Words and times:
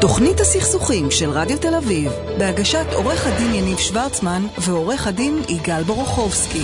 תוכנית 0.00 0.40
הסכסוכים 0.40 1.10
של 1.10 1.30
רדיו 1.30 1.58
תל 1.58 1.74
אביב, 1.74 2.12
בהגשת 2.38 2.86
עורך 2.92 3.26
הדין 3.26 3.54
יניב 3.54 3.78
שוורצמן 3.78 4.42
ועורך 4.60 5.06
הדין 5.06 5.38
יגאל 5.48 5.82
בורוכובסקי. 5.82 6.62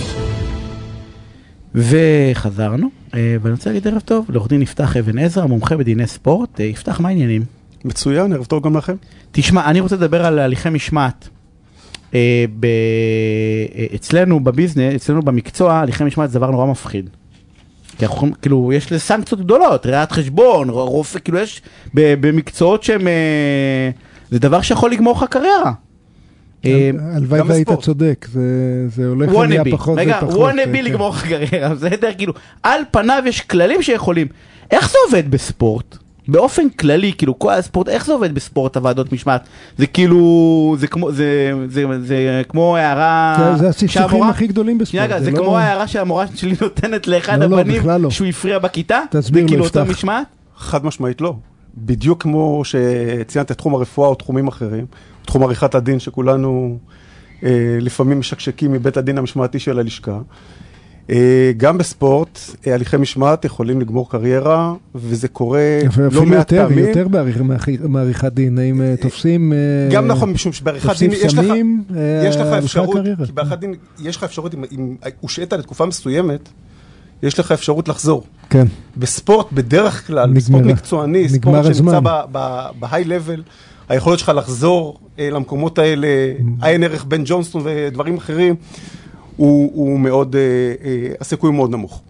וחזרנו, 1.75 2.87
אה, 3.13 3.35
ואני 3.41 3.53
רוצה 3.53 3.69
להגיד 3.69 3.87
ערב 3.87 3.99
טוב 3.99 4.25
לעורך 4.29 4.47
דין 4.47 4.61
יפתח 4.61 4.97
אבן 4.97 5.17
עזרא, 5.17 5.45
מומחה 5.45 5.77
בדיני 5.77 6.07
ספורט. 6.07 6.61
אה, 6.61 6.65
יפתח, 6.65 6.99
מה 6.99 7.09
העניינים? 7.09 7.45
מצוין, 7.85 8.33
ערב 8.33 8.45
טוב 8.45 8.63
גם 8.63 8.77
לכם. 8.77 8.95
תשמע, 9.31 9.69
אני 9.69 9.79
רוצה 9.79 9.95
לדבר 9.95 10.25
על 10.25 10.39
הליכי 10.39 10.69
משמעת. 10.69 11.29
אה, 12.13 12.45
ב... 12.59 12.67
אצלנו 13.95 14.39
בביזנס, 14.43 14.95
אצלנו 14.95 15.21
במקצוע, 15.21 15.73
הליכי 15.73 16.03
משמעת 16.03 16.31
זה 16.31 16.39
דבר 16.39 16.51
נורא 16.51 16.65
מפחיד. 16.65 17.09
כי 17.97 18.05
אנחנו, 18.05 18.15
יכולים- 18.17 18.33
כאילו, 18.41 18.71
יש 18.73 18.91
לזה 18.91 18.99
סנקציות 18.99 19.41
גדולות, 19.41 19.85
ראיית 19.85 20.11
חשבון, 20.11 20.69
רופא, 20.69 21.19
כאילו 21.19 21.39
יש 21.39 21.61
במקצועות 21.93 22.83
שהם... 22.83 23.07
אה, 23.07 23.89
זה 24.31 24.39
דבר 24.39 24.61
שיכול 24.61 24.91
לגמור 24.91 25.13
לך 25.17 25.23
קריירה. 25.29 25.71
אה, 26.65 26.89
הלוואי 27.15 27.39
גם 27.39 27.49
והיית. 27.49 27.69
צודק, 27.81 28.25
זה- 28.31 28.87
זה 28.95 29.07
הולך 29.07 29.33
ונהיה 29.35 29.63
פחות 29.71 29.97
רגע, 29.97 30.17
ופחות. 30.23 30.39
וונאבי 30.39 30.77
כן. 30.79 30.85
לגמור 30.85 31.09
לך 31.09 31.27
קריירה, 31.27 31.69
בסדר? 31.75 32.09
כאילו, 32.17 32.33
על 32.63 32.81
פניו 32.91 33.23
יש 33.25 33.41
כללים 33.41 33.81
שיכולים. 33.81 34.27
איך 34.71 34.91
זה 34.91 34.97
עובד 35.07 35.31
בספורט? 35.31 35.97
באופן 36.27 36.69
כללי, 36.69 37.13
כאילו, 37.17 37.39
כל 37.39 37.53
הספורט, 37.53 37.89
איך 37.89 38.05
זה 38.05 38.13
עובד 38.13 38.35
בספורט 38.35 38.77
הוועדות 38.77 39.11
משמעת? 39.13 39.47
זה 39.77 39.87
כאילו, 39.87 40.19
זה 40.79 40.87
כמו, 40.87 41.11
זה, 41.11 41.25
זה, 41.69 41.83
זה, 41.99 42.05
זה 42.05 42.41
כמו 42.49 42.77
הערה... 42.77 43.35
זה- 43.55 43.61
זה 43.61 43.69
הסכסוכים 43.69 44.23
הכי 44.23 44.47
גדולים 44.47 44.85
שנייה, 44.85 45.05
בספורט. 45.07 45.21
רגע, 45.21 45.31
זה 45.31 45.31
לא- 45.31 45.37
כמו 45.45 45.57
ההערה 45.57 45.87
שהמורה 45.87 46.25
שלי 46.35 46.55
נותנת 46.61 47.07
לאחד 47.07 47.39
לא, 47.39 47.45
לא, 47.45 47.59
הבנים 47.59 47.79
בכלל 47.79 48.01
לא. 48.01 48.09
שהוא 48.09 48.27
הפריע 48.27 48.59
בכיתה? 48.59 48.99
תסביר 49.09 49.33
זה 49.33 49.41
לו, 49.41 49.47
כאילו 49.47 49.65
יפתח. 49.65 49.85
משמעת? 49.89 50.27
חד 50.57 50.85
משמעית 50.85 51.21
לא. 51.21 51.33
בדיוק 51.77 52.23
כמו 52.23 52.61
שציינת 52.65 53.51
את 53.51 53.57
תחום 53.57 53.75
הרפואה 53.75 54.07
או 54.07 54.15
תחומים 54.15 54.47
אחרים, 54.47 54.85
תחום 55.25 55.43
עריכת 55.43 55.75
הדין 55.75 55.99
שכולנו 55.99 56.77
אה, 57.43 57.49
לפעמים 57.81 58.19
משקשקים 58.19 58.71
מבית 58.71 58.97
הדין 58.97 59.17
המשמעתי 59.17 59.59
של 59.59 59.79
הלשכה. 59.79 60.17
אה, 61.09 61.15
גם 61.57 61.77
בספורט, 61.77 62.39
אה, 62.67 62.73
הליכי 62.73 62.97
משמעת 62.97 63.45
יכולים 63.45 63.81
לגמור 63.81 64.09
קריירה, 64.09 64.73
וזה 64.95 65.27
קורה 65.27 65.59
לא 66.11 66.25
מעט 66.25 66.51
יותר, 66.51 66.67
פעמים. 66.67 66.85
יותר 66.87 67.07
בעריכ- 67.07 67.41
מעריכ- 67.41 67.87
מעריכת 67.87 68.33
דין, 68.33 68.57
האם 68.59 68.81
תופסים... 69.01 69.53
אה, 69.53 69.57
גם 69.91 70.07
נכון, 70.07 70.31
משום 70.31 70.53
שבעריכת 70.53 70.99
דין 70.99 71.11
יש 71.11 71.33
לך, 71.33 71.45
יש 72.25 72.35
לך 72.35 72.47
אפשרות. 72.47 72.97
כי 73.25 73.31
בעריכת 73.31 73.59
דין 73.59 73.73
יש 74.01 74.17
לך 74.17 74.23
אפשרות, 74.23 74.55
אם- 74.71 74.95
הושעית 75.19 75.53
לתקופה 75.53 75.85
מסוימת, 75.85 76.49
יש 77.23 77.39
לך 77.39 77.51
אפשרות 77.51 77.87
לחזור. 77.87 78.23
כן, 78.49 78.65
בספורט, 78.97 79.51
בדרך 79.51 80.07
כלל. 80.07 80.33
בספורט 80.33 80.63
מקצועני, 80.63 81.29
ספורט 81.29 81.63
שנמצא 81.63 81.69
הזמן. 81.97 81.99
בהיי 82.79 83.03
לבל, 83.03 83.43
היכולת 83.89 84.19
שלך 84.19 84.31
לחזור 84.35 84.99
למקומות 85.17 85.77
האלה, 85.79 86.07
עיין 86.61 86.83
ערך 86.83 87.05
בן 87.05 87.21
ג'ונסטון 87.25 87.61
ודברים 87.65 88.17
אחרים, 88.17 88.55
הוא, 89.37 89.71
הוא 89.73 89.99
מאוד, 89.99 90.35
אה, 90.35 90.41
אה, 90.85 91.07
הסיכוי 91.21 91.47
הוא 91.47 91.55
מאוד 91.55 91.71
נמוך. 91.71 92.01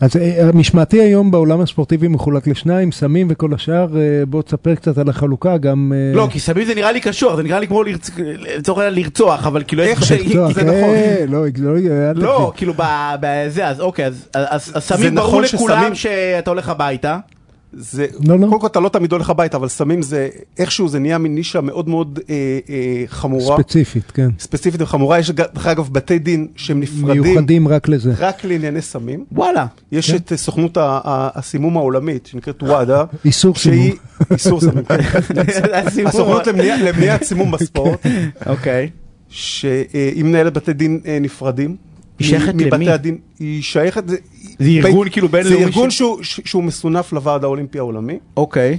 אז 0.00 0.16
אה, 0.16 0.48
המשמעתי 0.48 1.00
היום 1.00 1.30
בעולם 1.30 1.60
הספורטיבי 1.60 2.08
מחולק 2.08 2.46
לשניים, 2.46 2.92
סמים 2.92 3.26
וכל 3.30 3.54
השאר, 3.54 3.86
בוא 4.28 4.42
תספר 4.42 4.74
קצת 4.74 4.98
על 4.98 5.08
החלוקה, 5.08 5.56
גם... 5.56 5.92
לא, 6.14 6.28
כי 6.30 6.40
סמים 6.40 6.64
זה 6.66 6.74
נראה 6.74 6.92
לי 6.92 7.00
קשור, 7.00 7.36
זה 7.36 7.42
נראה 7.42 7.60
לי 7.60 7.66
כמו 7.66 7.82
לצורך 8.56 8.78
העניין 8.78 9.04
לרצוח, 9.04 9.46
אבל 9.46 9.62
כאילו... 9.66 9.82
איך 9.82 10.04
ש- 10.04 10.12
זה 10.12 10.24
נכון. 10.62 10.94
לא, 11.28 11.44
לא, 11.58 11.76
לא, 11.76 12.12
תתחיל. 12.12 12.56
כאילו 12.56 12.72
בזה, 13.20 13.66
אז 13.68 13.80
אוקיי, 13.80 14.06
אז- 14.06 14.28
אז 14.34 14.72
אז 14.74 14.82
סמים 14.84 15.02
זה 15.02 15.10
ברור 15.10 15.28
נכון 15.42 15.44
לכולם 15.44 15.94
שאתה 15.94 16.50
הולך 16.50 16.68
הביתה. 16.68 17.18
זה, 17.72 18.06
לא, 18.26 18.38
לא. 18.38 18.46
קודם 18.46 18.60
כל 18.60 18.66
אתה 18.66 18.80
לא 18.80 18.88
תמיד 18.88 19.12
הולך 19.12 19.30
הביתה, 19.30 19.56
אבל 19.56 19.68
סמים 19.68 20.02
זה, 20.02 20.28
איכשהו 20.58 20.88
זה 20.88 20.98
נהיה 20.98 21.18
מין 21.18 21.34
נישה 21.34 21.60
מאוד 21.60 21.88
מאוד 21.88 22.18
אה, 22.30 22.34
אה, 22.70 23.04
חמורה, 23.06 23.56
ספציפית, 23.56 24.10
כן. 24.10 24.28
ספציפית 24.38 24.80
וחמורה. 24.82 25.18
יש 25.18 25.30
דרך 25.30 25.66
אגב 25.66 25.88
בתי 25.92 26.18
דין 26.18 26.46
שהם 26.56 26.80
נפרדים 26.80 27.22
מיוחדים 27.22 27.68
רק 27.68 27.88
לזה. 27.88 28.12
רק 28.18 28.44
לענייני 28.44 28.82
סמים. 28.82 29.24
וואלה. 29.32 29.66
יש 29.92 30.10
כן. 30.10 30.16
את 30.16 30.32
אה, 30.32 30.36
סוכנות 30.36 30.78
הסימום 30.80 31.76
העולמית, 31.76 32.26
שנקראת 32.26 32.62
וואדה, 32.62 33.04
איסור 33.24 33.54
שהיא... 33.54 33.92
סימום. 33.92 33.96
איסור 34.32 34.60
סימום, 34.60 34.84
כן. 34.84 34.98
הסוכנות 36.06 36.46
למניע- 36.46 36.76
למניעת 36.82 37.22
סימום 37.24 37.50
בספורט, 37.58 38.06
אוקיי. 38.46 38.90
שהיא 39.28 40.24
מנהלת 40.24 40.52
בתי 40.52 40.72
דין 40.72 41.00
אה, 41.06 41.18
נפרדים. 41.20 41.76
היא 42.18 42.28
שייכת 42.28 42.54
מ- 42.54 42.56
מבתי 42.56 42.70
למי? 42.70 42.90
הדין, 42.90 43.18
היא 43.38 43.62
שייכת... 43.62 44.08
זה 44.08 44.16
זה 44.58 44.68
ארגון 44.70 45.08
כאילו 45.08 45.28
זה 45.28 45.32
בינלאומי 45.32 45.64
ארגון 45.64 45.90
ש- 45.90 46.02
שהוא- 46.44 46.62
מסונף 46.64 47.12
לוועד 47.12 47.44
האולימפי 47.44 47.78
העולמי, 47.78 48.18
אוקיי. 48.36 48.78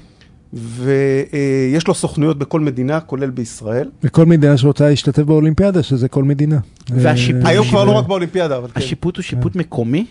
ויש 0.54 1.88
לו 1.88 1.94
סוכנויות 1.94 2.38
בכל 2.38 2.60
מדינה, 2.60 3.00
כולל 3.00 3.30
בישראל. 3.30 3.90
וכל 4.04 4.26
מדינה 4.26 4.58
שרוצה 4.58 4.90
להשתתף 4.90 5.24
באולימפיאדה, 5.24 5.84
שזה 5.84 6.08
כל 6.08 6.24
מדינה. 6.24 6.60
והשיפוט- 6.90 7.46
אה, 7.46 7.50
היום 7.50 7.68
כבר 7.68 7.84
לא 7.84 7.92
אה, 7.92 8.00
רק 8.00 8.08
באולימפיאדה, 8.08 8.58
אבל 8.58 8.68
כן. 8.68 8.80
השיפוט 8.82 9.18
הוא 9.18 9.24
שיפוט 9.24 9.56
מקומי? 9.56 10.06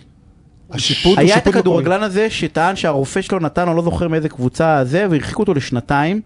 השיפוט 0.70 1.12
הוא 1.18 1.20
היה 1.20 1.36
את. 1.38 1.46
הכדורגלן 1.46 2.02
הזה 2.02 2.30
שטען 2.30 2.76
שהרופא 2.76 3.20
שלו 3.20 3.38
נתן, 3.38 3.68
אני 3.68 3.76
לא 3.76 3.82
זוכר 3.82 4.08
מאיזה 4.08 4.28
קבוצה 4.28 4.84
זה, 4.84 5.06
והרחיקו 5.10 5.42
אותו 5.42 5.54
לשנתיים. 5.54 6.20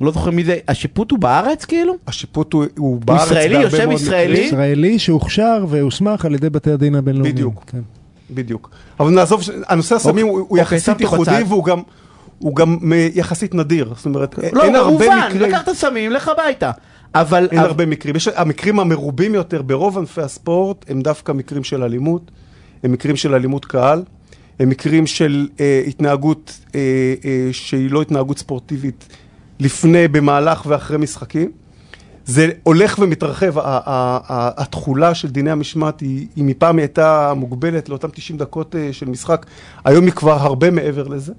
לא 0.00 0.10
זוכר 0.12 0.30
מי 0.30 0.44
זה, 0.44 0.58
השיפוט 0.68 1.10
הוא 1.10 1.18
בארץ 1.18 1.64
כאילו? 1.64 1.94
השיפוט 2.06 2.52
הוא- 2.52 2.64
הוא 2.78 3.00
בארץ 3.00 3.26
ישראלי? 3.26 3.48
בהרבה 3.54 3.62
יושב 3.76 3.84
מאוד 3.88 4.00
ישראלי? 4.00 4.32
מקרים. 4.32 4.46
ישראלי 4.46 4.98
שהוכשר 4.98 5.64
והוסמך 5.68 6.24
על 6.24 6.34
ידי 6.34 6.50
בתי 6.50 6.70
הדין 6.70 6.94
הבינלאומיים. 6.94 7.34
בדיוק. 7.34 7.64
כן. 7.66 7.80
בדיוק. 8.30 8.70
אבל 9.00 9.10
נעזוב, 9.10 9.40
הנושא 9.68 9.94
הסמים 9.94 10.26
הוא 10.26 10.38
הוא 10.38 10.40
אוקיי, 10.58 10.60
יחסית 10.62 11.00
ייחודי. 11.00 11.42
והוא 11.48 11.64
גם... 11.64 11.82
הוא 12.38 12.56
גם 12.56 12.78
מ- 12.80 12.92
יחסית 13.14 13.54
נדיר, 13.54 13.92
זאת 13.96 14.06
אומרת, 14.06 14.38
לא, 14.52 14.62
אין 14.64 14.74
הרבה 14.74 14.88
כמובן, 15.06 15.26
מקרים, 15.28 15.42
לקחת 15.50 15.72
סמים, 15.72 16.10
לך 16.12 16.28
הביתה. 16.28 16.70
אבל... 17.14 17.48
אין 17.50 17.58
אבל- 17.58 17.68
הרבה 17.68 17.86
מקרים, 17.86 18.16
יש, 18.16 18.28
המקרים 18.28 18.80
המרובים 18.80 19.34
יותר 19.34 19.62
ברוב 19.62 19.98
ענפי 19.98 20.22
הספורט 20.22 20.84
הם 20.88 21.00
דווקא 21.02 21.32
מקרים 21.32 21.64
של 21.64 21.82
אלימות, 21.82 22.30
הם 22.82 22.92
מקרים 22.92 23.16
של 23.16 23.34
אלימות 23.34 23.64
קהל, 23.64 24.02
הם 24.60 24.68
מקרים 24.68 25.06
של 25.06 25.48
אה, 25.60 25.82
התנהגות 25.86 26.58
אה, 26.74 26.80
אה, 27.24 27.48
שהיא 27.52 27.90
לא 27.90 28.02
התנהגות 28.02 28.38
ספורטיבית 28.38 29.08
לפני, 29.60 30.08
במהלך 30.08 30.66
ואחרי 30.66 30.98
משחקים. 30.98 31.50
זה 32.24 32.50
הולך 32.62 32.98
ומתרחב, 32.98 33.52
התכולה 34.56 35.14
של 35.14 35.30
דיני 35.30 35.50
המשמעת 35.50 36.00
היא, 36.00 36.26
היא 36.36 36.44
מפעם 36.44 36.78
הייתה 36.78 37.32
מוגבלת 37.36 37.88
לאותם 37.88 38.08
90 38.08 38.38
דקות 38.38 38.76
אה, 38.76 38.92
של 38.92 39.08
משחק, 39.08 39.46
היום 39.84 40.04
היא 40.04 40.12
כבר 40.12 40.32
הרבה 40.32 40.70
מעבר 40.70 41.08
לזה. 41.08 41.32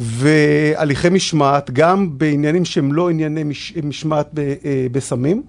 והליכי 0.00 1.08
משמעת, 1.08 1.70
גם 1.70 2.18
בעניינים 2.18 2.64
שהם 2.64 2.92
לא 2.92 3.10
ענייני 3.10 3.44
מש, 3.44 3.72
משמעת 3.82 4.28
ב, 4.34 4.38
אה, 4.38 4.86
בסמים, 4.92 5.42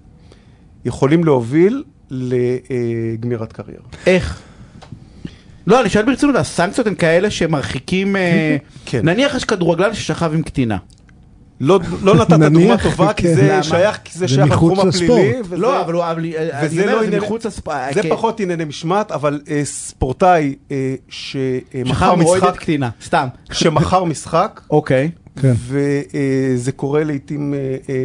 יכולים 0.86 1.24
להוביל 1.24 1.84
לגמירת 2.10 3.54
קריירה. 3.54 3.84
איך? 4.06 4.42
לא, 5.68 5.82
אני 5.82 5.90
שואל 5.90 6.06
ברצינות, 6.06 6.36
הסנקציות 6.36 6.88
הן 6.88 6.96
כאלה 6.96 7.32
שמרחיקים... 7.32 8.16
אה, 8.16 8.58
כן. 8.86 9.06
נניח 9.10 9.36
יש 9.36 9.46
כדורגלן 9.46 9.94
ששכב 9.94 10.32
עם 10.34 10.42
קטינה. 10.42 10.78
לא, 11.60 11.80
לא 12.04 12.16
נתת 12.16 12.34
דוגמה 12.34 12.78
טובה, 12.78 13.14
כי 13.14 13.24
כן. 13.24 13.36
זה 13.36 13.50
למה? 13.54 13.64
שייך, 13.64 14.00
כי 14.04 14.14
זה 14.14 14.20
זה 14.20 14.28
שייך 14.28 14.48
לתחום 14.52 14.80
הפלילי. 14.80 14.88
לספורט. 14.90 15.46
וזה- 15.46 15.58
לא, 15.58 15.82
אבל 15.82 15.94
הוא... 15.94 16.04
אבל, 16.04 16.26
אה, 16.26 16.60
אני 16.60 16.68
וזה 16.68 16.86
לא 16.86 16.92
זה 17.00 17.06
ענייני- 17.08 17.18
מחוץ 17.26 17.46
לספורט. 17.46 17.78
זה 17.94 18.02
פחות 18.10 18.40
ענייני 18.40 18.66
משמעת, 18.66 19.12
אבל 19.12 19.42
אה, 19.50 19.62
ספורטאי 19.66 20.56
אה, 20.72 20.96
שמכר 21.10 22.16
משחק, 22.16 22.58
קטינה, 22.58 22.90
סתם. 23.06 23.28
שמכר 23.52 24.04
משחק, 24.04 24.62
אוקיי. 24.72 25.12
כן. 25.42 25.54
וזה 25.68 26.72
קורה 26.72 27.04
לעיתים 27.04 27.54
אה, 27.54 27.60
אה, 27.90 27.96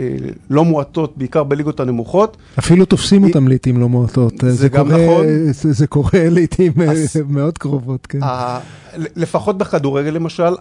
אה, 0.00 0.06
לא 0.50 0.64
מועטות, 0.64 1.18
בעיקר 1.18 1.42
בליגות 1.44 1.80
הנמוכות. 1.80 2.36
אפילו 2.58 2.84
תופסים 2.84 3.24
אותם 3.24 3.48
לעיתים 3.48 3.80
לא 3.80 3.88
מועטות. 3.88 4.32
זה 4.48 4.68
גם 4.68 4.86
קורה- 4.90 5.04
נכון. 5.04 5.26
זה 5.52 5.72
זה 5.72 5.86
קורה 5.86 6.10
לעיתים 6.30 6.72
אה, 6.80 6.90
אז- 6.90 7.18
מאוד 7.28 7.58
קרובות, 7.58 8.06
כן. 8.06 8.22
ה- 8.22 8.58
לפחות 8.96 9.58
בכדורגל 9.58 10.10
למשל, 10.10 10.52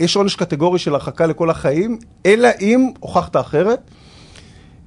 יש 0.00 0.16
עונש 0.16 0.36
קטגורי 0.36 0.78
של 0.78 0.94
הרחקה 0.94 1.26
לכל 1.26 1.50
החיים, 1.50 1.98
אלא 2.26 2.48
אם 2.60 2.90
הוכחת 3.00 3.36
אחרת. 3.36 3.90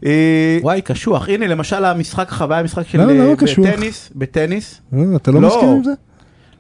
אה, 0.05 0.57
וואי, 0.61 0.81
קשוח. 0.81 1.29
הנה, 1.29 1.47
למשל 1.47 1.85
המשחק 1.85 2.29
חוויה, 2.29 2.59
המשחק 2.59 2.87
של... 2.87 3.01
למה, 3.01 3.13
למה 3.13 3.29
אה, 3.29 3.35
קשוח? 3.35 3.65
בטניס, 3.67 4.09
בטניס. 4.15 4.81
אה, 4.93 4.99
אתה 5.15 5.31
לא 5.31 5.41
לא. 5.41 5.47
מסכים 5.47 5.69
עם 5.69 5.83
זה? 5.83 5.91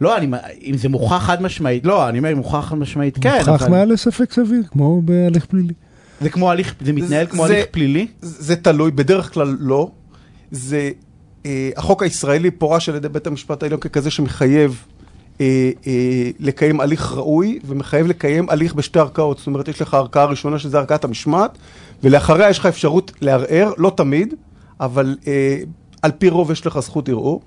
לא, 0.01 0.17
אני, 0.17 0.27
אם 0.65 0.77
זה 0.77 0.89
מוכח 0.89 1.17
חד 1.17 1.41
משמעית, 1.41 1.85
לא, 1.85 2.09
אני 2.09 2.17
אומר, 2.17 2.31
אם 2.31 2.37
מוכח 2.37 2.65
חד 2.69 2.77
משמעית, 2.77 3.17
כן, 3.21 3.37
מוכח 3.37 3.47
אבל 3.63 3.71
מעל 3.71 3.93
לספק 3.93 4.33
סביר, 4.33 4.61
כמו 4.71 5.01
בהליך 5.01 5.45
פלילי. 5.45 5.73
זה 6.21 6.29
כמו 6.29 6.51
הליך, 6.51 6.75
זה 6.81 6.93
מתנהל 6.93 7.27
כמו 7.27 7.47
זה- 7.47 7.53
הליך 7.53 7.65
פלילי? 7.71 8.07
זה 8.21 8.55
תלוי, 8.55 8.91
בדרך 8.91 9.33
כלל 9.33 9.57
לא. 9.59 9.91
זה, 10.51 10.89
אה, 11.45 11.69
החוק 11.77 12.03
הישראלי 12.03 12.51
פורש 12.51 12.89
על 12.89 12.95
ידי 12.95 13.09
בית 13.09 13.27
המשפט 13.27 13.63
העליון 13.63 13.79
ככזה 13.79 14.11
שמחייב 14.11 14.83
לקיים 16.39 16.79
הליך 16.79 17.13
ראוי, 17.13 17.59
ומחייב 17.65 18.07
לקיים 18.07 18.49
הליך 18.49 18.73
בשתי 18.73 18.99
ערכאות. 18.99 19.37
זאת 19.37 19.47
אומרת, 19.47 19.67
יש 19.67 19.81
לך 19.81 19.93
ערכאה 19.93 20.25
ראשונה 20.25 20.59
שזה 20.59 20.77
ערכאת 20.79 21.03
המשמעת, 21.03 21.57
ולאחריה 22.03 22.49
יש 22.49 22.59
לך 22.59 22.65
אפשרות 22.65 23.11
לערער, 23.21 23.71
לא 23.77 23.91
תמיד, 23.95 24.33
אבל 24.79 25.17
אה, 25.27 25.57
על 26.01 26.11
פי 26.11 26.29
רוב 26.29 26.51
יש 26.51 26.65
לך 26.65 26.79
זכות 26.79 27.09
ערעור. 27.09 27.41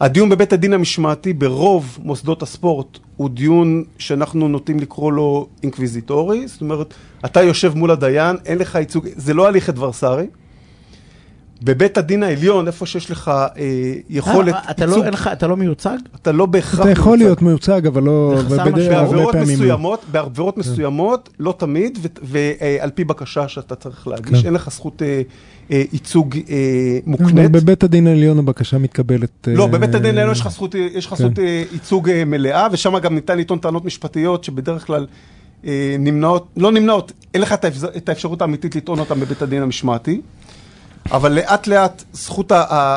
הדיון 0.00 0.28
בבית 0.28 0.52
הדין 0.52 0.72
המשמעתי 0.72 1.32
ברוב 1.32 1.98
מוסדות 2.02 2.42
הספורט 2.42 2.98
הוא 3.16 3.30
דיון 3.30 3.84
שאנחנו 3.98 4.48
נוטים 4.48 4.80
לקרוא 4.80 5.12
לו 5.12 5.46
אינקוויזיטורי, 5.62 6.48
זאת 6.48 6.60
אומרת, 6.60 6.94
אתה 7.24 7.42
יושב 7.42 7.72
מול 7.74 7.90
הדיין, 7.90 8.36
אין 8.46 8.58
לך 8.58 8.74
ייצוג, 8.74 9.06
זה 9.16 9.34
לא 9.34 9.48
הליך 9.48 9.68
אדברסרי. 9.68 10.26
בבית 11.64 11.98
הדין 11.98 12.22
העליון, 12.22 12.66
איפה 12.66 12.86
שיש 12.86 13.10
לך 13.10 13.28
אה, 13.28 13.94
יכולת 14.08 14.54
אה, 14.54 14.70
אתה 14.70 14.86
לא, 14.86 15.04
אין 15.04 15.12
לך, 15.12 15.30
אתה 15.32 15.46
לא 15.46 15.56
מיוצג? 15.56 15.96
אתה 16.22 16.32
לא 16.32 16.46
בהכרח 16.46 16.80
אתה 16.80 16.90
יכול 16.90 17.18
להיות 17.18 17.42
מיוצג, 17.42 17.86
אבל 17.86 18.02
לא... 18.02 18.34
בעבירות 18.48 19.34
לא. 19.34 19.40
מסוימות, 19.40 20.04
בעבירות 20.12 20.58
מסוימות, 20.58 21.28
לא 21.38 21.54
תמיד, 21.58 21.98
ועל 22.22 22.90
פי 22.94 23.04
בקשה 23.04 23.48
שאתה 23.48 23.74
צריך 23.74 24.08
להגיש, 24.08 24.40
כן. 24.40 24.46
אין 24.46 24.54
לך 24.54 24.70
זכות 24.70 25.02
אה, 25.02 25.22
אה, 25.70 25.82
ייצוג 25.92 26.36
אה, 26.50 26.98
מוקנית. 27.06 27.50
בבית 27.50 27.84
הדין 27.84 28.06
העליון 28.06 28.38
הבקשה 28.38 28.78
מתקבלת... 28.78 29.48
לא, 29.48 29.62
אה, 29.62 29.68
בבית 29.68 29.94
הדין 29.94 30.18
העליון 30.18 30.32
יש 30.32 30.40
לך 30.40 30.48
זכות, 30.48 30.74
יש 30.74 31.06
לך 31.06 31.14
כן. 31.14 31.24
זכות 31.24 31.38
אה, 31.38 31.62
ייצוג 31.72 32.10
אה, 32.10 32.24
מלאה, 32.24 32.68
ושם 32.72 32.98
גם 32.98 33.14
ניתן 33.14 33.38
לטעון 33.38 33.58
טענות 33.58 33.84
משפטיות 33.84 34.44
שבדרך 34.44 34.86
כלל 34.86 35.06
אה, 35.66 35.96
נמנעות, 35.98 36.46
לא 36.56 36.72
נמנעות, 36.72 37.12
אין 37.34 37.42
לך 37.42 37.52
את 37.96 38.08
האפשרות 38.08 38.42
האמיתית 38.42 38.76
לטעון 38.76 38.98
אותן 38.98 39.20
בבית 39.20 39.42
הדין 39.42 39.62
המשמעתי. 39.62 40.20
אבל 41.12 41.32
לאט 41.32 41.66
לאט 41.66 42.04
זכות 42.12 42.52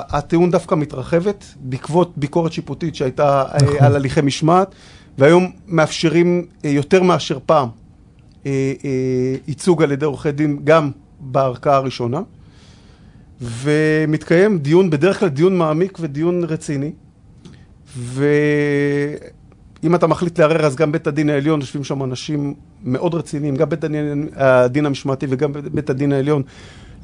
הטיעון 0.10 0.52
דווקא 0.52 0.76
מתרחבת, 0.76 1.46
בעקבות 1.60 2.14
ביקורת 2.18 2.54
שיפוטית 2.54 2.96
שהייתה 2.96 3.44
אה, 3.44 3.58
נכון. 3.64 3.78
על 3.80 3.96
הליכי 3.96 4.22
משמעת, 4.22 4.76
והיום 5.18 5.52
מאפשרים 5.68 6.46
אה, 6.66 6.70
יותר 6.70 7.04
מאשר 7.04 7.40
פעם 7.46 7.70
אה, 8.46 8.74
ייצוג 9.48 9.84
על 9.84 9.92
ידי 9.92 10.06
עורכי 10.06 10.32
דין 10.32 10.60
גם 10.64 10.92
בערכאה 11.20 11.76
הראשונה. 11.76 12.22
ומתקיים 13.42 14.60
דיון, 14.60 14.90
בדרך 14.90 15.20
כלל 15.20 15.30
דיון 15.30 15.58
מעמיק 15.58 15.98
ודיון 16.02 16.44
רציני. 16.44 16.92
ואם 17.98 19.96
אתה 19.96 20.08
מחליט 20.08 20.40
לערער, 20.40 20.66
אז 20.66 20.76
גם 20.76 20.92
בית 20.92 21.08
הדין 21.08 21.30
העליון, 21.30 21.60
יושבים 21.60 21.84
שם 21.84 22.04
אנשים 22.04 22.54
מאוד 22.84 23.16
רציניים, 23.16 23.56
גם 23.56 23.70
בית 23.70 23.84
הדין, 23.84 24.30
הדין 24.36 24.86
המשמעתי 24.86 25.26
וגם 25.30 25.52
בית 25.74 25.90
הדין 25.90 26.12
העליון, 26.12 26.44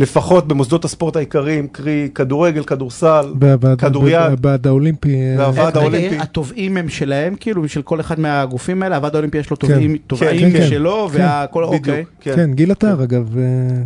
לפחות 0.02 0.48
במוסדות 0.48 0.86
הספורט 0.86 1.16
העיקריים, 1.16 1.68
קרי 1.68 2.10
כדורגל, 2.16 2.64
כדורסל, 2.64 3.34
בוועד- 3.36 3.78
כדוריד. 3.78 4.16
בוועד 4.32 4.68
האולימפי. 4.68 5.16
אה, 5.16 5.36
והוועד 5.38 5.68
רגע, 5.78 5.80
האולימפי. 5.80 6.18
התובעים 6.20 6.78
הם 6.78 6.90
שלהם, 6.90 7.36
כאילו, 7.40 7.68
של 7.68 7.82
כל 7.82 8.00
אחד 8.00 8.20
מהגופים 8.20 8.84
האלה, 8.84 8.96
הוועד 8.96 9.16
האולימפי 9.16 9.38
יש 9.38 9.50
לו 9.50 9.58
תובעים 9.58 9.98
תובעים 10.08 10.52
כן, 10.52 10.60
כן. 10.60 10.70
כן. 10.70 10.82
והכל, 11.12 11.64
אוקיי. 11.64 12.04
כן. 12.22 12.34
כן, 12.36 12.52
גיל 12.54 12.72
עטר 12.72 13.04
אגב. 13.04 13.38
אה, 13.38 13.44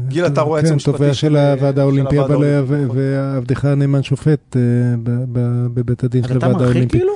גיל 0.08 0.26
עטר 0.26 0.42
הוא 0.42 0.50
כן, 0.52 0.58
היועץ 0.58 0.72
המשפטי 0.72 0.92
תובע 0.98 1.14
של- 1.14 1.36
הוועד 1.38 1.80
האולימפי, 1.80 2.20
אבל 2.20 2.44
אה. 2.44 2.62
ועבדך 2.94 3.66
הנאמן 3.66 4.04
שופט 4.04 4.56
אה, 4.56 4.62
ב- 5.04 5.24
ב- 5.34 5.68
בבית 5.74 6.04
הדין 6.04 6.24
של 6.28 6.34
הוועד 6.36 6.52
מרחיק 6.52 6.66
האולימפי. 6.68 6.98
כאילו? 6.98 7.14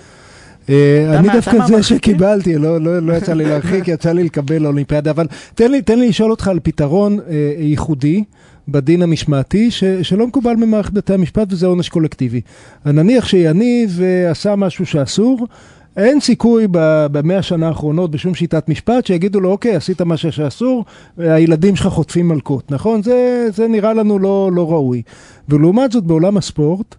אה, 0.69 1.06
אתה 1.10 1.19
אני 1.19 1.28
מה- 1.28 1.34
דווקא 1.34 1.51
זה 1.51 1.74
מרחיק? 1.74 1.81
שקיבלתי, 1.84 2.56
לא 2.57 2.81
לא- 2.81 3.00
לא 3.00 3.13
יצא 3.13 3.34
לי 3.34 3.46
להרחיק, 3.46 3.88
יצא 3.94 4.12
לי 4.12 4.24
לקבל 4.24 4.66
אולימפיאדה, 4.66 5.12
אבל 5.12 5.28
תן 5.56 5.72
לי 5.72 6.10
לשאול 6.10 6.31
אותך 6.31 6.48
על 6.48 6.60
פתרון 6.63 7.19
אה, 7.30 7.36
ייחודי. 7.57 8.24
בדין 8.71 9.01
המשמעתי, 9.01 9.71
ש, 9.71 9.83
שלא 9.83 10.27
מקובל 10.27 10.56
במערכת 10.56 10.94
בתי 10.94 11.13
המשפט, 11.13 11.48
וזה 11.51 11.68
עונש 11.68 11.89
קולקטיבי. 11.89 12.42
נניח 12.86 13.27
שיניב 13.27 14.00
אה, 14.01 14.31
עשה 14.31 14.56
משהו 14.56 14.86
שאסור, 14.86 15.48
אין 15.98 16.19
סיכוי 16.19 16.68
במאה 17.12 17.38
השנה 17.38 17.68
האחרונות 17.68 18.12
בשום 18.12 18.36
שיטת 18.36 18.69
משפט 18.69 19.06
שיגידו 19.06 19.39
לו, 19.39 19.51
אוקיי, 19.51 19.75
עשית 19.75 20.01
משהו 20.01 20.31
שאסור, 20.31 20.86
הילדים 21.18 21.75
שלך 21.75 21.88
חוטפים 21.88 22.27
מלקות, 22.27 22.71
נכון? 22.71 23.04
זה, 23.04 23.48
זה 23.54 23.68
נראה 23.68 23.94
לנו 23.94 24.19
לא, 24.19 24.51
לא 24.54 24.72
ראוי. 24.72 25.01
ולעומת 25.50 25.92
זאת, 25.92 26.04
בעולם 26.04 26.38
הספורט, 26.38 26.95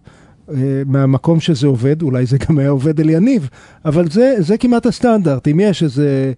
אה, 0.50 0.82
מהמקום 0.87 1.40
שזה 1.40 1.66
עובד, 1.66 2.02
אולי 2.02 2.26
זה 2.26 2.38
גם 2.49 2.58
היה 2.58 2.70
עובד 2.70 3.00
אל 3.00 3.11
יניב, 3.11 3.49
אבל 3.84 4.11
זה, 4.11 4.34
זה 4.38 4.58
כמעט 4.58 4.87
הסטנדרט. 4.87 5.49
אם 5.49 5.61
יש 5.61 5.82
איזה 5.82 6.32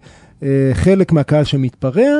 חלק 0.73 1.11
מהקהל 1.11 1.43
שמתפרע, 1.43 2.11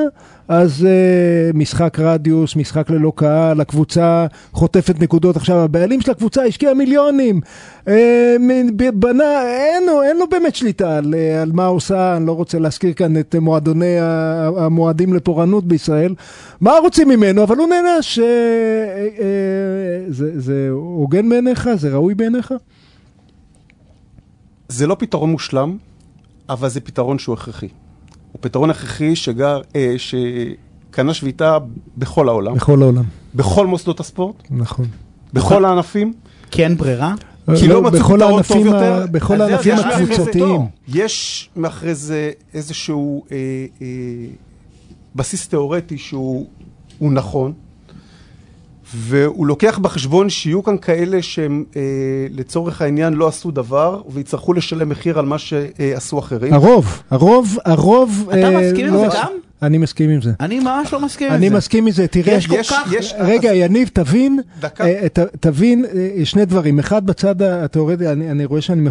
אז 0.48 0.86
אה, 0.86 1.52
משחק 1.54 2.00
רדיוס, 2.00 2.56
משחק 2.56 2.90
ללא 2.90 3.12
קהל, 3.16 3.62
הקבוצה 3.62 4.26
חוטפת 4.52 5.02
נקודות. 5.02 5.36
עכשיו, 5.36 5.60
הבעלים 5.60 6.02
של 6.02 6.12
הקבוצה 6.12 6.44
השקיע 6.44 6.74
מיליונים, 6.74 7.42
אה, 7.88 8.36
ב- 8.76 8.90
בנה, 9.00 9.42
אין, 9.48 9.84
אין 10.04 10.18
לו 10.18 10.30
באמת 10.30 10.56
שליטה 10.56 10.98
על, 10.98 11.16
אה, 11.18 11.42
על 11.42 11.52
מה 11.54 11.66
עושה, 11.66 12.18
אני 12.18 12.26
לא 12.26 12.32
רוצה 12.32 12.60
להזכיר 12.60 12.94
כאן 12.94 13.20
את 13.20 13.36
מועדוני 13.36 13.96
המועדים 14.00 15.14
לפורענות 15.14 15.66
בישראל. 15.66 16.16
מה 16.62 16.78
רוצים 16.78 17.10
ממנו? 17.10 17.44
אבל 17.44 17.58
הוא 17.58 17.68
נענש. 17.68 18.20
אה, 18.20 18.26
אה, 18.26 19.08
אה, 19.20 20.06
זה 20.08 20.40
זה 20.40 20.68
הוגן 20.72 21.30
בעיניך? 21.30 21.70
זה 21.76 21.94
ראוי 21.94 22.16
בעיניך? 22.16 22.54
זה 24.68 24.88
לא 24.88 24.96
פתרון 25.00 25.32
מושלם, 25.32 25.78
אבל 26.50 26.70
זה 26.70 26.82
פתרון 26.82 27.20
שהוא 27.20 27.34
הכרחי. 27.34 27.68
הוא 28.34 28.40
פתרון 28.42 28.70
הכרחי 28.70 29.16
שגר, 29.16 29.62
אה, 29.76 29.96
שקנה 29.98 31.14
שביתה 31.14 31.58
בכל 31.98 32.30
העולם, 32.30 32.56
בכל 32.56 32.82
העולם, 32.82 33.04
בכל 33.36 33.68
מוסדות 33.68 34.00
הספורט, 34.00 34.36
נכון. 34.50 34.86
בכל 35.34 35.66
הענפים, 35.66 36.14
כי 36.52 36.64
אין 36.64 36.78
ברירה? 36.78 37.14
כי 37.60 37.68
לא 37.68 37.82
מצאו 37.82 38.00
בכל 38.00 38.18
פתרון 38.18 38.44
טוב 38.44 38.66
יותר. 38.66 39.06
בכל 39.12 39.42
הענפים 39.42 39.74
יש 39.74 39.80
מאחורי 39.86 40.06
זה 40.06 40.14
הקבוצתיים. 40.14 40.62
יש 40.88 41.50
מאחורי 41.56 41.96
זה 41.96 42.32
איזשהו 42.54 43.26
אה, 43.32 43.38
אה, 43.82 43.88
בסיס 45.16 45.48
תיאורטי 45.48 45.98
שהוא 45.98 46.48
הוא 47.00 47.12
נכון, 47.12 47.54
והוא 48.96 49.48
לוקח 49.48 49.80
בחשבון 49.80 50.30
שיהיו 50.30 50.64
כאן 50.64 50.78
כאלה 50.78 51.22
שהם 51.22 51.64
אה, 51.76 51.82
לצורך 52.32 52.82
העניין 52.82 53.14
לא 53.14 53.28
עשו 53.28 53.52
דבר, 53.52 54.02
ויצטרכו 54.10 54.54
לשלם 54.54 54.90
מחיר 54.90 55.20
על 55.20 55.26
מה 55.26 55.38
שעשו 55.38 56.20
אחרים. 56.20 56.54
הרוב, 56.54 57.02
הרוב, 57.12 57.58
הרוב... 57.66 58.30
אתה 58.32 58.38
אה, 58.56 58.62
מסכים 58.72 58.88
עם 58.88 58.94
לא- 58.94 59.00
זה 59.10 59.16
גם? 59.18 59.28
אני 59.62 59.78
מסכים 59.78 60.10
עם 60.10 60.22
זה. 60.22 60.32
אני 60.40 60.60
ממש 60.60 60.94
לא 60.94 61.00
מסכים 61.00 61.28
עם 61.28 61.34
זה. 61.34 61.38
אני 61.38 61.50
מסכים 61.50 61.86
עם 61.86 61.92
זה, 61.92 62.08
תראה, 62.08 62.34
יש 62.34 62.48
כל 62.48 62.56
יש- 62.56 62.70
כך... 62.70 62.94
יש- 63.00 63.14
רגע, 63.20 63.54
יניב, 63.54 63.90
תבין. 63.94 64.40
אה, 64.82 65.08
ת- 65.14 65.20
תבין 65.40 65.86
אה, 65.86 66.26
שני 66.26 66.46
דברים. 66.46 66.80
אחד, 66.80 67.06
בצד 67.06 67.42
התיאורטי, 67.42 68.08
אני, 68.08 68.32
אני 68.32 68.46
רואה 68.46 68.62
שאני 68.62 68.82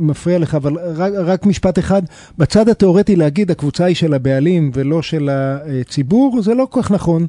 מפריע, 0.00 0.38
לך, 0.38 0.54
אבל 0.54 0.72
רק, 0.96 1.12
רק 1.24 1.46
משפט 1.46 1.78
אחד. 1.78 2.02
בצד 2.38 2.68
התיאורטי 2.68 3.16
להגיד, 3.16 3.50
הקבוצה 3.50 3.84
היא 3.84 3.94
של 3.96 4.14
הבעלים 4.14 4.70
ולא 4.74 5.02
של 5.02 5.30
הציבור, 5.32 6.42
זה 6.42 6.54
לא 6.54 6.66
כל 6.70 6.82
כך 6.82 6.90
נכון. 6.90 7.26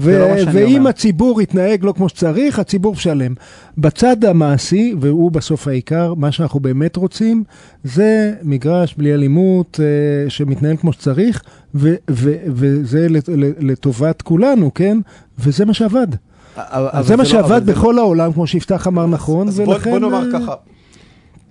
זה 0.00 0.18
לא 0.18 0.44
שאני 0.44 0.64
ואם 0.64 0.76
אומר. 0.78 0.90
הציבור 0.90 1.42
יתנהג 1.42 1.84
לא 1.84 1.92
כמו 1.92 2.08
שצריך, 2.08 2.58
הציבור 2.58 2.92
משלם. 2.92 3.34
בצד 3.78 4.24
המעשי, 4.24 4.94
והוא 5.00 5.32
בסוף 5.32 5.68
העיקר, 5.68 6.14
מה 6.14 6.32
שאנחנו 6.32 6.60
באמת 6.60 6.96
רוצים, 6.96 7.44
זה 7.84 8.34
מגרש 8.42 8.94
בלי 8.94 9.14
אלימות, 9.14 9.80
אה, 9.82 10.30
שמתנהל 10.30 10.76
כמו 10.76 10.92
שצריך, 10.92 11.42
ו- 11.74 11.94
ו- 12.10 12.36
וזה 12.46 13.06
לט- 13.08 13.28
לטובת 13.60 14.22
כולנו, 14.22 14.74
כן? 14.74 14.98
וזה 15.38 15.64
מה 15.64 15.74
שעבד. 15.74 16.06
אבל- 16.56 16.88
אז 16.92 16.98
אבל 16.98 17.02
זה 17.02 17.16
מה 17.16 17.22
לא- 17.22 17.28
שעבד 17.28 17.50
אבל 17.50 17.64
זה 17.64 17.72
לא- 17.72 17.78
בכל 17.78 17.98
העולם, 17.98 18.32
כמו 18.32 18.46
שיפתח 18.46 18.86
אמר 18.86 19.06
נכון, 19.06 19.48
ולכן... 19.56 19.90
בוא 19.90 19.98
נאמר 19.98 20.26
אה, 20.34 20.40
ככה, 20.40 20.54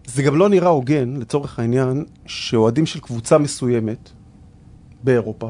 זה 0.06 0.24
גם 0.24 0.36
לא 0.36 0.50
נראה 0.50 0.70
הוגן, 0.70 1.14
לצורך 1.20 1.60
העניין, 1.60 2.04
שאוהדים 2.26 2.86
של 2.86 3.00
קבוצה 3.00 3.38
מסוימת 3.38 4.10
באירופה, 5.04 5.50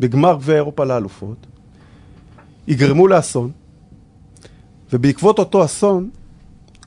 בגמר 0.00 0.34
גביע 0.36 0.54
אירופה 0.56 0.84
לאלופות, 0.84 1.46
יגרמו 2.68 3.08
לאסון, 3.08 3.50
ובעקבות 4.92 5.38
אותו 5.38 5.64
אסון, 5.64 6.08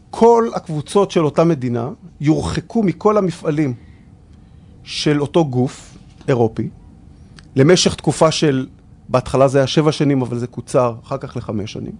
כל 0.09 0.47
הקבוצות 0.55 1.11
של 1.11 1.25
אותה 1.25 1.43
מדינה 1.43 1.89
יורחקו 2.21 2.83
מכל 2.83 3.17
המפעלים 3.17 3.73
של 4.83 5.21
אותו 5.21 5.45
גוף 5.45 5.97
אירופי, 6.27 6.69
למשך 7.55 7.95
תקופה 7.95 8.31
של, 8.31 8.67
בהתחלה 9.09 9.47
זה 9.47 9.57
היה 9.57 9.67
שבע 9.67 9.91
שנים, 9.91 10.21
אבל 10.21 10.37
זה 10.37 10.47
קוצר, 10.47 10.95
אחר 11.03 11.17
כך 11.17 11.37
לחמש 11.37 11.73
שנים. 11.73 11.91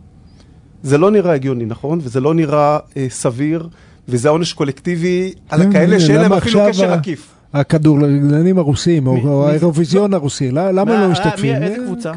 זה 0.83 0.97
לא 0.97 1.11
נראה 1.11 1.33
הגיוני, 1.33 1.65
נכון? 1.65 1.99
וזה 2.01 2.19
לא 2.19 2.33
נראה 2.33 2.79
אה, 2.97 3.05
סביר, 3.09 3.69
וזה 4.07 4.29
עונש 4.29 4.53
קולקטיבי 4.53 5.33
על 5.49 5.63
כן, 5.63 5.69
הכאלה 5.69 5.99
שאין 5.99 6.21
להם 6.21 6.33
אפילו 6.33 6.59
קשר 6.67 6.91
עקיף. 6.93 7.27
הכדורגלנים 7.53 8.57
הרוסים, 8.57 9.07
או 9.07 9.47
האירוויזיון 9.47 10.13
הרוסי, 10.13 10.51
לא- 10.51 10.71
למה 10.71 10.83
מה- 10.85 11.01
לא 11.01 11.05
מי- 11.05 11.11
משתתפים? 11.11 11.55
איזה 11.63 11.81
אה, 11.81 11.85
קבוצה? 11.85 12.11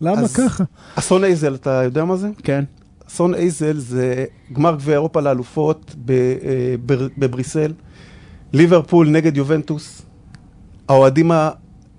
למה 0.00 0.20
אז- 0.20 0.32
ככה? 0.36 0.64
אסון 0.94 1.24
אייזל, 1.24 1.54
אתה 1.54 1.70
יודע 1.84 2.04
מה 2.04 2.16
זה? 2.16 2.28
כן. 2.42 2.64
אסון 3.08 3.34
אייזל 3.34 3.76
זה 3.78 4.24
גמר 4.52 4.74
גביע 4.76 4.94
אירופה 4.94 5.20
לאלופות 5.20 5.94
אה, 6.10 6.14
בר- 6.86 7.08
בבריסל, 7.18 7.72
ליברפול 8.52 9.08
נגד 9.08 9.36
יובנטוס, 9.36 10.02
האוהדים 10.88 11.30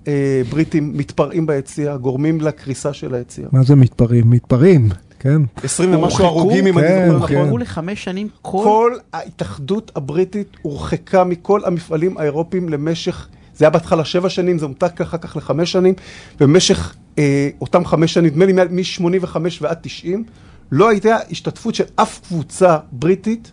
הבריטים 0.08 0.98
מתפרעים 0.98 1.46
ביציע, 1.48 1.98
גורמים 1.98 2.42
לקריסה 2.42 2.94
של 2.94 3.14
היציע. 3.16 3.48
מה 3.52 3.64
זה 3.64 3.76
מתפרעים? 3.76 4.30
מתפרעים, 4.30 4.90
כן. 5.20 5.42
20 5.64 5.90
ומשהו 5.96 6.04
הורחקו? 6.06 6.24
הרוגים, 6.40 6.68
אם 6.68 6.78
אני 6.80 6.88
כן, 6.88 7.10
זוכר 7.12 7.28
כן. 7.28 7.34
נכון. 7.36 7.48
חכו 7.48 7.58
לחמש 7.58 8.04
שנים 8.04 8.28
כל... 8.42 8.62
כל 8.64 8.92
ההתאחדות 9.14 9.92
הבריטית 9.96 10.48
הורחקה 10.62 11.24
מכל 11.24 11.62
המפעלים 11.66 12.18
האירופיים 12.18 12.70
למשך, 12.70 13.28
זה 13.56 13.66
היה 13.66 13.70
בהתחלה 13.70 14.06
שבע 14.06 14.30
שנים, 14.30 14.60
זה 14.60 14.66
הומתק 14.66 15.02
אחר 15.02 15.18
כך 15.18 15.38
לחמש 15.38 15.72
שנים, 15.72 15.94
ובמשך 16.42 16.96
אה, 17.18 17.50
אותם 17.62 17.86
חמש 17.86 18.14
שנים, 18.14 18.32
נדמה 18.42 18.46
לי 18.46 18.54
מ-85 18.54 19.38
ועד 19.62 19.78
90, 19.82 20.24
לא 20.72 20.90
הייתה 20.90 21.18
השתתפות 21.32 21.76
של 21.76 21.84
אף 21.96 22.20
קבוצה 22.28 22.78
בריטית 22.92 23.52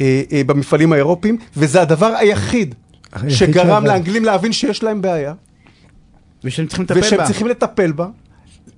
אה, 0.00 0.22
אה, 0.32 0.44
במפעלים 0.46 0.92
האירופיים, 0.92 1.36
וזה 1.56 1.82
הדבר 1.82 2.14
היחיד 2.18 2.74
שגרם. 3.28 3.86
לאנגלים 3.86 4.24
להבין 4.24 4.52
שיש 4.52 4.82
להם 4.82 5.02
בעיה, 5.02 5.34
ושהם 6.44 6.66
צריכים 6.66 6.84
לטפל 6.84 7.00
ושהם 7.00 7.18
בה. 7.18 7.26
צריכים 7.26 7.46
לטפל 7.46 7.92
בה. 7.92 8.06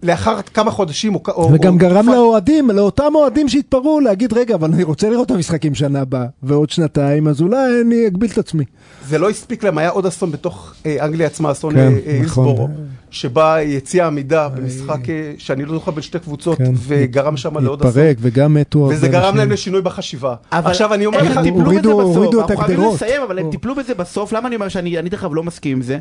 לאחר 0.02 0.42
כמה 0.42 0.70
חודשים 0.70 1.14
או... 1.14 1.20
או 1.28 1.50
וגם 1.52 1.72
או 1.72 1.78
גרם 1.78 2.02
תקופה- 2.04 2.12
לאוהדים, 2.16 2.70
לאותם 2.70 3.14
אוהדים 3.14 3.48
שהתפרעו, 3.48 4.00
להגיד, 4.00 4.32
רגע, 4.32 4.54
אבל 4.54 4.72
אני 4.72 4.82
רוצה 4.82 5.10
לראות 5.10 5.26
את 5.26 5.36
המשחקים 5.36 5.74
שנה 5.74 6.00
הבאה, 6.00 6.26
ועוד 6.42 6.70
שנתיים, 6.70 7.28
אז 7.28 7.40
אולי 7.40 7.80
אני 7.86 8.06
אגביל 8.06 8.30
את 8.30 8.38
עצמי. 8.38 8.64
זה 9.08 9.18
לא 9.18 9.30
הספיק 9.30 9.64
להם, 9.64 9.78
היה 9.78 9.88
עוד 9.88 10.06
אסון 10.06 10.30
בתוך 10.30 10.74
אה, 10.86 11.04
אנגליה 11.04 11.26
עצמה, 11.26 11.50
אסון 11.52 11.74
כן, 11.74 11.78
אה, 11.78 11.98
אה, 12.06 12.20
נכון. 12.22 12.74
שבה 13.14 13.62
יציאה 13.62 14.06
עמידה 14.06 14.48
במשחק 14.48 14.98
שאני 15.38 15.64
לא 15.64 15.72
זוכר 15.72 15.90
בין 15.90 16.02
שתי 16.02 16.18
קבוצות, 16.18 16.58
כן, 16.58 16.72
וגרם 16.86 17.36
שם 17.36 17.58
לעוד 17.58 17.80
אסון. 17.80 17.90
התפרק, 17.90 18.16
וגם 18.20 18.54
מתו 18.54 18.82
הרבה 18.82 18.94
וזה 18.94 19.08
גרם. 19.08 19.36
להם 19.36 19.50
לשינוי 19.50 19.82
בחשיבה. 19.82 20.34
אבל 20.52 20.70
עכשיו 20.70 20.94
אני 20.94 21.06
אומר 21.06 21.22
לך, 21.22 21.36
הם 21.36 21.42
טיפלו 21.42 21.70
בזה 21.70 21.80
בסוף, 21.80 22.16
הורידו 22.16 22.44
את 22.44 22.50
אנחנו 22.50 22.64
חייבים. 22.64 22.94
לסיים, 22.94 23.22
אבל 23.22 23.38
הם. 23.38 23.50
טיפלו 23.50 23.74
בזה 23.74 23.94
בסוף, 23.94 24.32
למה 24.32 24.48
אני 24.48 24.54
אומר 24.54 24.68
שאני 24.68 24.98
אני 24.98 25.08
דרך 25.08 25.24
אגב 25.24 25.34
לא 25.34 25.42
מסכים 25.42 25.76
עם 25.76 25.82
זה? 25.82 25.98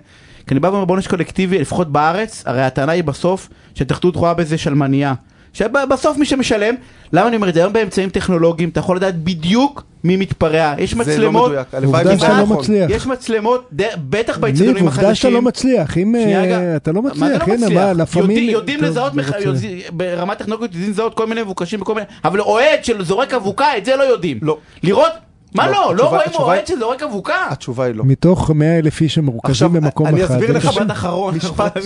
כי 0.48 0.53
אני 0.53 0.60
בא 0.60 0.67
ואומר 0.67 0.86
בונש 0.86 1.08
קולקטיבי, 1.08 1.60
לפחות 1.60 1.91
בארץ, 1.91 2.43
הרי 2.46 2.62
הטענה 2.62 2.91
היא 2.91 3.03
בסוף, 3.03 3.50
שהתאחדות 3.75 4.15
רואה 4.15 4.34
בזה 4.34 4.58
שלמנייה. 4.58 5.13
שבסוף 5.53 6.17
מי 6.17 6.25
שמשלם, 6.25 6.75
למה 7.13 7.27
אני 7.27 7.36
אומר 7.36 7.50
את 7.50 7.53
זה? 7.53 7.60
היום 7.60 7.74
באמצעים 7.74 8.10
טכנולוגיים 8.10 8.69
אתה 8.69 8.79
יכול 8.79 8.95
לדעת 8.98 9.24
בדיוק 9.24 9.83
מי 10.03 10.17
מתפרע, 10.17 10.74
יש 10.77 10.89
זה 10.91 10.98
לא 10.98 11.01
מצלמות, 11.03 11.51
מדויק, 11.51 11.67
הלוואי 11.74 12.03
שאתה 12.19 12.33
לא 12.38 12.41
נכון. 12.43 12.57
מצליח. 12.57 12.89
יש 12.91 13.07
מצלמות, 13.07 13.69
ד- 13.75 13.81
בטח 14.10 14.38
באצטדיונים 14.38 14.83
עובדה 14.83 14.91
שאתה 14.95 15.07
החדשים. 15.07 15.33
לא 15.33 15.41
מצליח, 15.41 15.98
אם 15.98 16.15
שנייה 16.24 16.43
אה. 16.72 16.75
אתה 16.75 16.91
לא 16.91 17.01
זה 17.01 17.07
מצליח, 17.10 17.48
לא 17.48 17.53
הנה? 17.53 17.69
מה, 17.69 17.93
לה 17.93 18.05
פמיליה- 18.05 18.51
יודעים- 18.51 18.81
לזהות, 18.81 19.13
לא 19.15 19.22
מח- 19.24 19.27
רוצה. 19.27 19.39
יודעים- 19.48 19.79
ברמת 19.91 20.38
טכנולוגיות 20.38 20.72
יודעים 20.74 20.91
לזהות 20.91 21.13
כל 21.13 21.27
מיני 21.27 21.41
מבוקשים 21.41 21.81
וכל 21.81 21.93
מיני, 21.95 22.05
אבל 22.25 22.41
אוהד 22.41 22.83
שזורק 22.86 23.33
אבוקה, 23.33 23.77
את 23.77 23.86
זה 23.86 23.95
לא 23.95 24.03
יודעים. 24.03 24.39
לא. 24.41 24.57
לראות, 24.83 25.12
מה 25.55 25.67
לא, 25.67 25.74
לא, 25.74 25.95
לא 25.95 26.10
רואים 26.10 26.29
אוהד 26.36 26.67
שזורק 26.67 27.03
אבוקה. 27.03 27.36
התשובה 27.50 27.86
היא 27.86 27.95
לא. 27.95 28.03
מתוך 28.05 28.51
100 28.51 28.77
אלף 28.79 29.01
איש 29.01 29.13
שמרוכזים 29.15 29.51
עכשיו, 29.51 29.69
במקום 29.69 30.07
אחד. 30.07 30.15
אני 30.15 30.25
אסביר 30.25 30.51
לך 30.57 30.65
משפט 30.65 30.91
אחרון. 30.91 31.36
משפט. 31.36 31.77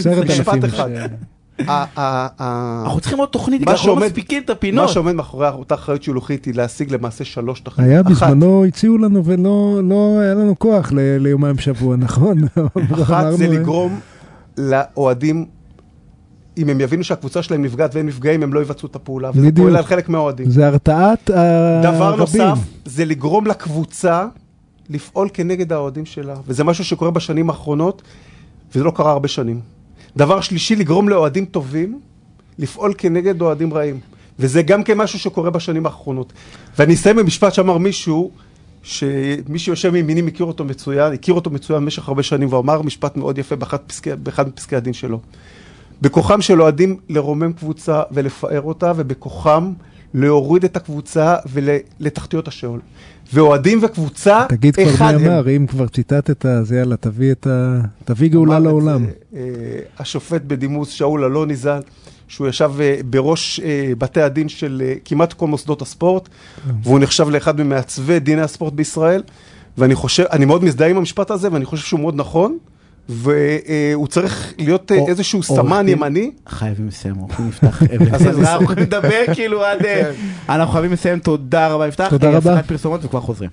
אחד. 0.65 0.89
אנחנו 1.59 2.99
צריכים 2.99 3.19
עוד 3.19 3.29
תוכנית, 3.29 3.61
מה 3.61 3.71
אנחנו 3.71 3.87
לא 3.87 3.95
מספיקים 3.95 4.43
את 4.43 4.49
מה 4.49 4.55
הפינות. 4.55 4.89
שעומד 4.89 5.11
מאחורי 5.11 5.49
אותה 5.49 5.75
אחריות 5.75 6.03
שילוחית 6.03 6.45
היא 6.45 6.53
להשיג 6.55 6.93
למעשה 6.93 7.25
שלוש 7.25 7.59
תכליות. 7.59 7.89
היה 7.89 8.03
בזמנו, 8.03 8.65
הציעו 8.65 8.97
לנו 8.97 9.25
ולא 9.25 9.81
לא 9.83 10.19
היה 10.19 10.33
לנו 10.33 10.59
כוח 10.59 10.91
ליומיים 10.95 11.55
בשבוע, 11.55 11.95
נכון? 11.95 12.37
אחת 13.03 13.31
זה 13.31 13.45
אמרנו, 13.45 13.53
לגרום 13.53 13.99
לאוהדים, 14.57 15.45
אם 16.57 16.69
הם 16.69 16.81
יבינו 16.81 17.03
שהקבוצה 17.03 17.43
שלהם 17.43 17.61
נפגעת 17.61 17.95
והם 17.95 18.05
נפגעים, 18.05 18.43
הם 18.43 18.53
לא 18.53 18.59
יבצעו 18.59 18.89
את 18.89 18.95
הפעולה. 18.95 19.29
וזה 19.29 19.41
בדיוק. 19.41 19.57
פועל 19.57 19.75
על 19.75 19.83
חלק 19.83 20.09
מהאוהדים. 20.09 20.49
זה 20.49 20.67
הרתעת 20.67 21.29
הרבים. 21.29 21.95
דבר 21.95 22.15
נוסף, 22.15 22.57
זה 22.85 23.05
לגרום 23.05 23.47
לקבוצה 23.47 24.25
לפעול 24.89 25.29
כנגד 25.33 25.73
האוהדים 25.73 26.05
שלה, 26.05 26.35
וזה 26.47 26.63
משהו 26.63 26.85
שקורה 26.85 27.11
בשנים 27.11 27.49
האחרונות, 27.49 28.01
וזה 28.75 28.83
לא 28.83 28.91
קרה 28.91 29.11
הרבה 29.11 29.27
שנים. 29.27 29.76
דבר 30.17 30.41
שלישי, 30.41 30.75
לגרום 30.75 31.09
לאוהדים 31.09 31.45
טובים 31.45 31.99
לפעול 32.59 32.93
כנגד 32.97 33.41
אוהדים 33.41 33.73
רעים, 33.73 33.99
וזה 34.39 34.61
גם 34.61 34.83
כן 34.83 34.97
משהו 34.97 35.19
שקורה 35.19 35.49
בשנים 35.49 35.85
האחרונות. 35.85 36.33
ואני 36.79 36.93
אסיים 36.93 37.15
במשפט 37.15 37.53
שאמר 37.53 37.77
מישהו, 37.77 38.31
שמי 38.83 39.59
שיושב 39.59 39.89
מימיני 39.89 40.21
מכיר 40.21 40.45
אותו 40.45 40.65
מצוין, 40.65 41.13
הכיר 41.13 41.33
אותו 41.33 41.49
מצוין 41.49 41.81
במשך 41.81 42.07
הרבה 42.07 42.23
שנים, 42.23 42.47
והוא 42.49 42.59
אמר 42.59 42.81
משפט 42.81 43.17
מאוד 43.17 43.37
יפה 43.37 43.55
באחד, 43.55 43.77
פסקי, 43.77 44.15
באחד 44.15 44.47
מפסקי 44.47 44.75
הדין 44.75 44.93
שלו. 44.93 45.19
בכוחם 46.01 46.41
של 46.41 46.61
אוהדים 46.61 46.97
לרומם 47.09 47.53
קבוצה 47.53 48.01
ולפאר 48.11 48.61
אותה, 48.61 48.93
ובכוחם 48.95 49.73
להוריד 50.17 50.63
את 50.63 50.77
הקבוצה 50.77 51.35
ולתחתיות 51.53 52.47
השאול. 52.47 52.79
ואוהדים 53.33 53.79
וקבוצה, 53.81 54.45
תגיד 54.49 54.75
כבר 54.75 54.89
אחד 54.89 55.15
מי 55.15 55.25
הם. 55.25 55.31
אמר, 55.31 55.49
אם 55.49 55.65
כבר 55.67 55.87
ציטטת, 55.87 56.45
אז 56.45 56.71
יאללה, 56.71 56.97
תביא 56.97 57.31
את 57.31 57.47
ה... 57.47 57.81
תביא 58.05 58.29
גאולה 58.29 58.59
לעולם. 58.59 59.05
זה, 59.05 59.11
אה, 59.35 59.41
השופט 59.99 60.41
בדימוס 60.41 60.89
שאול 60.89 61.23
אלוני 61.23 61.55
ז"ל, 61.55 61.79
שהוא 62.27 62.47
ישב 62.47 62.71
אה, 62.79 62.99
בראש 63.09 63.59
אה, 63.59 63.93
בתי 63.97 64.21
הדין 64.21 64.49
של 64.49 64.81
אה, 64.85 64.93
כמעט 65.05 65.33
כל 65.33 65.47
מוסדות 65.47 65.81
הספורט, 65.81 66.29
והוא 66.83 66.99
נחשב 66.99 67.29
לאחד 67.29 67.61
ממעצבי 67.61 68.19
דיני 68.19 68.41
הספורט 68.41 68.73
בישראל, 68.73 69.23
ואני 69.77 69.95
חושב, 69.95 70.23
אני 70.31 70.45
מאוד 70.45 70.63
מזדהה 70.63 70.89
עם 70.89 70.97
המשפט 70.97 71.31
הזה, 71.31 71.51
ואני 71.51 71.65
חושב 71.65 71.85
שהוא 71.85 71.99
מאוד 71.99 72.15
נכון, 72.15 72.57
והוא 73.09 74.07
צריך 74.07 74.53
להיות 74.57 74.91
אה, 74.91 74.97
איזשהו 75.07 75.43
סמן. 75.43 75.85
ימני. 75.89 76.31
חייבים 76.47 76.87
לסיים, 76.87 77.15
רוצים 77.15 77.47
לפתח 77.49 77.81
אז 78.13 78.39
אנחנו 78.39 78.67
לדבר 78.77 79.21
כאילו 79.33 79.65
עד... 79.65 79.85
אה, 79.85 80.11
אנחנו 80.49 80.73
חייבים 80.73 80.91
לסיים, 80.91 81.19
תודה 81.19 81.67
רבה, 81.67 81.87
יפתח. 81.87 82.07
תודה 82.09 82.27
אה, 82.27 82.37
רבה. 82.37 82.53
הפסקת 82.53 82.67
פרסומות 82.67 83.05
וכבר 83.05 83.21
חוזרים. 83.21 83.45